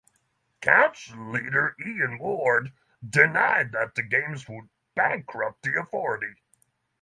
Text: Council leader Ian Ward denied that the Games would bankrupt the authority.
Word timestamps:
Council 0.61 1.29
leader 1.31 1.75
Ian 1.79 2.17
Ward 2.17 2.71
denied 3.07 3.71
that 3.73 3.93
the 3.93 4.01
Games 4.01 4.49
would 4.49 4.67
bankrupt 4.95 5.61
the 5.61 5.79
authority. 5.79 6.37